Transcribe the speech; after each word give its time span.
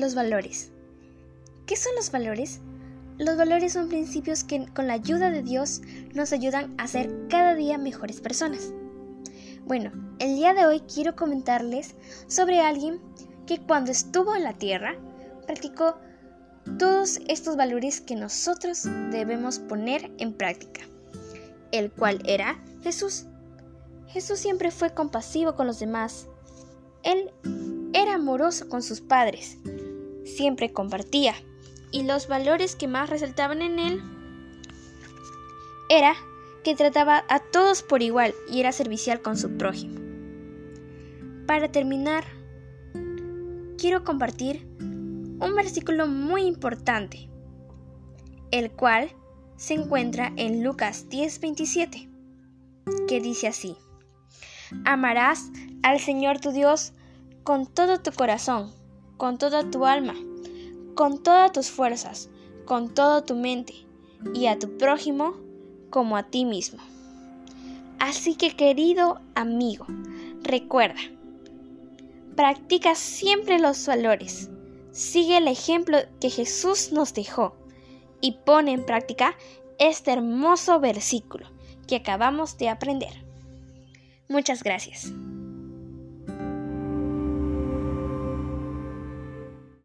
Los 0.00 0.14
valores. 0.14 0.70
¿Qué 1.66 1.76
son 1.76 1.94
los 1.94 2.10
valores? 2.10 2.60
Los 3.18 3.36
valores 3.36 3.74
son 3.74 3.90
principios 3.90 4.44
que 4.44 4.64
con 4.74 4.86
la 4.86 4.94
ayuda 4.94 5.28
de 5.28 5.42
Dios 5.42 5.82
nos 6.14 6.32
ayudan 6.32 6.74
a 6.78 6.88
ser 6.88 7.28
cada 7.28 7.54
día 7.54 7.76
mejores 7.76 8.22
personas. 8.22 8.72
Bueno, 9.66 9.92
el 10.18 10.36
día 10.36 10.54
de 10.54 10.64
hoy 10.64 10.80
quiero 10.80 11.14
comentarles 11.14 11.96
sobre 12.28 12.62
alguien 12.62 12.98
que 13.46 13.60
cuando 13.60 13.90
estuvo 13.90 14.34
en 14.34 14.44
la 14.44 14.54
tierra 14.54 14.96
practicó 15.46 15.98
todos 16.78 17.20
estos 17.28 17.56
valores 17.56 18.00
que 18.00 18.16
nosotros 18.16 18.84
debemos 19.10 19.58
poner 19.58 20.10
en 20.16 20.32
práctica, 20.32 20.80
el 21.72 21.92
cual 21.92 22.22
era 22.24 22.58
Jesús. 22.82 23.26
Jesús 24.06 24.38
siempre 24.38 24.70
fue 24.70 24.94
compasivo 24.94 25.56
con 25.56 25.66
los 25.66 25.78
demás. 25.78 26.26
Él 27.02 27.30
era 27.92 28.14
amoroso 28.14 28.66
con 28.70 28.82
sus 28.82 29.02
padres, 29.02 29.58
siempre 30.34 30.72
compartía, 30.72 31.34
y 31.90 32.04
los 32.04 32.28
valores 32.28 32.76
que 32.76 32.88
más 32.88 33.10
resaltaban 33.10 33.62
en 33.62 33.78
él 33.78 34.02
era 35.88 36.14
que 36.62 36.76
trataba 36.76 37.24
a 37.28 37.40
todos 37.40 37.82
por 37.82 38.02
igual 38.02 38.34
y 38.48 38.60
era 38.60 38.72
servicial 38.72 39.20
con 39.20 39.36
su 39.36 39.56
prójimo. 39.56 39.98
Para 41.46 41.72
terminar, 41.72 42.24
quiero 43.76 44.04
compartir 44.04 44.66
un 44.78 45.54
versículo 45.56 46.06
muy 46.06 46.42
importante, 46.42 47.28
el 48.50 48.70
cual 48.70 49.10
se 49.56 49.74
encuentra 49.74 50.32
en 50.36 50.62
Lucas 50.62 51.08
10:27, 51.08 52.08
que 53.08 53.20
dice 53.20 53.48
así, 53.48 53.76
Amarás 54.84 55.50
al 55.82 55.98
Señor 55.98 56.40
tu 56.40 56.52
Dios 56.52 56.92
con 57.42 57.66
todo 57.66 58.00
tu 58.00 58.12
corazón, 58.12 58.72
con 59.20 59.36
toda 59.36 59.70
tu 59.70 59.84
alma, 59.84 60.14
con 60.94 61.22
todas 61.22 61.52
tus 61.52 61.70
fuerzas, 61.70 62.30
con 62.64 62.94
toda 62.94 63.22
tu 63.22 63.36
mente, 63.36 63.74
y 64.34 64.46
a 64.46 64.58
tu 64.58 64.78
prójimo 64.78 65.34
como 65.90 66.16
a 66.16 66.22
ti 66.22 66.46
mismo. 66.46 66.78
Así 67.98 68.34
que 68.34 68.56
querido 68.56 69.20
amigo, 69.34 69.84
recuerda, 70.42 71.00
practica 72.34 72.94
siempre 72.94 73.58
los 73.58 73.86
valores, 73.86 74.48
sigue 74.90 75.36
el 75.36 75.48
ejemplo 75.48 75.98
que 76.18 76.30
Jesús 76.30 76.90
nos 76.90 77.12
dejó 77.12 77.54
y 78.22 78.38
pone 78.46 78.72
en 78.72 78.86
práctica 78.86 79.36
este 79.78 80.12
hermoso 80.12 80.80
versículo 80.80 81.46
que 81.86 81.96
acabamos 81.96 82.56
de 82.56 82.70
aprender. 82.70 83.22
Muchas 84.30 84.62
gracias. 84.62 85.12